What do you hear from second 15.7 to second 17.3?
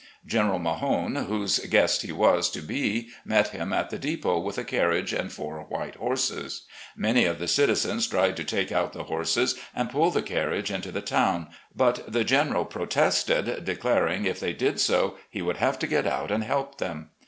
to get out and help them.